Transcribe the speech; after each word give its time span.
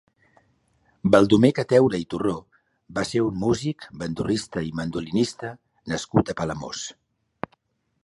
Baldomer 1.15 1.51
Cateura 1.59 1.99
i 2.05 2.07
Turró 2.13 2.33
va 2.97 3.05
ser 3.11 3.23
un 3.27 3.37
músic, 3.45 3.87
bandurrista 4.03 4.67
i 4.71 4.75
mandolinista 4.83 5.55
nascut 5.95 6.37
a 6.37 6.41
Palamós. 6.43 6.87